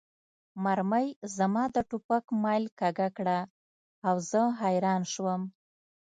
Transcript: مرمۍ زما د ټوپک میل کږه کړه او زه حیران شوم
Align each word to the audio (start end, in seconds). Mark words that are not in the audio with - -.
مرمۍ 0.63 1.07
زما 1.37 1.63
د 1.75 1.77
ټوپک 1.89 2.25
میل 2.43 2.65
کږه 2.79 3.07
کړه 3.17 3.39
او 4.07 4.15
زه 4.29 4.41
حیران 4.61 5.01
شوم 5.13 5.41